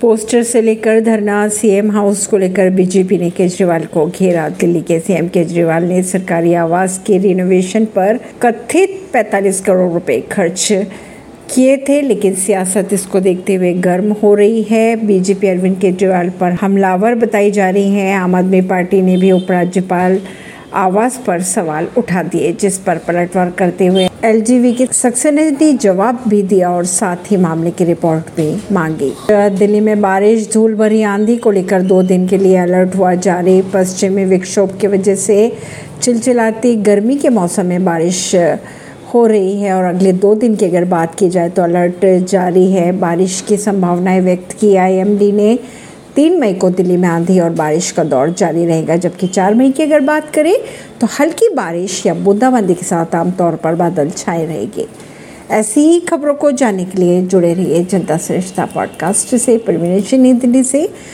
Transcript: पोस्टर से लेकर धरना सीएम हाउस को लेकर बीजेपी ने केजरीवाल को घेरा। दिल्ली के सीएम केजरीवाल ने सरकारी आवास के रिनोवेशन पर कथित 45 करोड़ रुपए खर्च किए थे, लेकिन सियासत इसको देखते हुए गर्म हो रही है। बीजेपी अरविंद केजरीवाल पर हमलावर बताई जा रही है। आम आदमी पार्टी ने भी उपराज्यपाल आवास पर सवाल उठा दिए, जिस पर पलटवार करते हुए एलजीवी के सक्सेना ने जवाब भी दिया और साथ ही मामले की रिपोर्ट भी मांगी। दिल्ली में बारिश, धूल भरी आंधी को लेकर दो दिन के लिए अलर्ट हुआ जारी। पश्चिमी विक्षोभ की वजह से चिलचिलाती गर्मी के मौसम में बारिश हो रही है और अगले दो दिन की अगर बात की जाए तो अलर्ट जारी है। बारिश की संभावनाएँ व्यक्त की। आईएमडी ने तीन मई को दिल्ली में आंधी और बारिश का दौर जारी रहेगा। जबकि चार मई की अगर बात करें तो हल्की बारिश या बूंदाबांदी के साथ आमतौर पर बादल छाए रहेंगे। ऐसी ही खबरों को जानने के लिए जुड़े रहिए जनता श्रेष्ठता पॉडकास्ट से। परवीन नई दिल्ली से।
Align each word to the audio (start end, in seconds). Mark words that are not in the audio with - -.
पोस्टर 0.00 0.42
से 0.42 0.60
लेकर 0.62 1.00
धरना 1.00 1.46
सीएम 1.48 1.90
हाउस 1.90 2.26
को 2.26 2.38
लेकर 2.38 2.68
बीजेपी 2.70 3.16
ने 3.18 3.30
केजरीवाल 3.30 3.84
को 3.84 4.06
घेरा। 4.06 4.48
दिल्ली 4.48 4.80
के 4.80 4.98
सीएम 5.00 5.28
केजरीवाल 5.28 5.84
ने 5.84 6.02
सरकारी 6.02 6.52
आवास 6.54 6.98
के 7.06 7.18
रिनोवेशन 7.18 7.84
पर 7.96 8.18
कथित 8.42 9.00
45 9.14 9.60
करोड़ 9.60 9.92
रुपए 9.92 10.20
खर्च 10.32 10.68
किए 11.54 11.76
थे, 11.76 12.00
लेकिन 12.00 12.34
सियासत 12.34 12.92
इसको 12.92 13.20
देखते 13.20 13.54
हुए 13.54 13.72
गर्म 13.74 14.12
हो 14.12 14.34
रही 14.34 14.62
है। 14.62 14.96
बीजेपी 15.06 15.46
अरविंद 15.46 15.78
केजरीवाल 15.80 16.30
पर 16.30 16.52
हमलावर 16.52 17.14
बताई 17.14 17.50
जा 17.50 17.70
रही 17.70 17.90
है। 17.90 18.14
आम 18.14 18.34
आदमी 18.34 18.60
पार्टी 18.60 19.02
ने 19.02 19.16
भी 19.16 19.32
उपराज्यपाल 19.32 20.20
आवास 20.74 21.20
पर 21.26 21.42
सवाल 21.42 21.86
उठा 21.98 22.22
दिए, 22.22 22.52
जिस 22.52 22.78
पर 22.78 22.98
पलटवार 22.98 23.50
करते 23.50 23.86
हुए 23.86 24.08
एलजीवी 24.24 24.72
के 24.72 24.86
सक्सेना 24.86 25.42
ने 25.50 25.72
जवाब 25.72 26.22
भी 26.28 26.42
दिया 26.42 26.70
और 26.70 26.84
साथ 26.84 27.30
ही 27.30 27.36
मामले 27.36 27.70
की 27.70 27.84
रिपोर्ट 27.84 28.30
भी 28.36 28.74
मांगी। 28.74 29.12
दिल्ली 29.30 29.80
में 29.80 30.00
बारिश, 30.00 30.48
धूल 30.52 30.74
भरी 30.74 31.02
आंधी 31.02 31.36
को 31.36 31.50
लेकर 31.50 31.82
दो 31.82 32.02
दिन 32.02 32.26
के 32.28 32.38
लिए 32.38 32.56
अलर्ट 32.56 32.96
हुआ 32.96 33.14
जारी। 33.16 33.60
पश्चिमी 33.74 34.24
विक्षोभ 34.24 34.78
की 34.80 34.86
वजह 34.86 35.14
से 35.16 35.52
चिलचिलाती 36.02 36.74
गर्मी 36.82 37.16
के 37.16 37.28
मौसम 37.28 37.66
में 37.66 37.84
बारिश 37.84 38.34
हो 39.14 39.26
रही 39.26 39.60
है 39.60 39.72
और 39.72 39.84
अगले 39.84 40.12
दो 40.12 40.34
दिन 40.34 40.54
की 40.56 40.66
अगर 40.66 40.84
बात 40.84 41.14
की 41.14 41.28
जाए 41.28 41.48
तो 41.48 41.62
अलर्ट 41.62 42.04
जारी 42.24 42.70
है। 42.72 42.90
बारिश 42.92 43.40
की 43.48 43.56
संभावनाएँ 43.56 44.20
व्यक्त 44.20 44.52
की। 44.52 44.74
आईएमडी 44.76 45.30
ने 45.32 45.58
तीन 46.18 46.40
मई 46.40 46.54
को 46.54 46.70
दिल्ली 46.70 46.96
में 46.96 47.08
आंधी 47.08 47.40
और 47.40 47.50
बारिश 47.50 47.90
का 47.90 48.04
दौर 48.04 48.30
जारी 48.30 48.66
रहेगा। 48.66 48.96
जबकि 48.96 49.26
चार 49.26 49.54
मई 49.54 49.70
की 49.70 49.82
अगर 49.82 50.00
बात 50.00 50.30
करें 50.30 50.54
तो 51.00 51.06
हल्की 51.06 51.48
बारिश 51.48 52.06
या 52.06 52.14
बूंदाबांदी 52.14 52.74
के 52.74 52.86
साथ 52.86 53.14
आमतौर 53.14 53.56
पर 53.56 53.74
बादल 53.74 54.10
छाए 54.10 54.46
रहेंगे। 54.46 54.86
ऐसी 55.50 55.80
ही 55.80 56.00
खबरों 56.00 56.34
को 56.34 56.50
जानने 56.50 56.84
के 56.84 56.98
लिए 56.98 57.22
जुड़े 57.22 57.54
रहिए 57.54 57.84
जनता 57.84 58.16
श्रेष्ठता 58.18 58.64
पॉडकास्ट 58.64 59.36
से। 59.36 59.58
परवीन 59.58 60.20
नई 60.22 60.32
दिल्ली 60.32 60.62
से। 60.62 60.88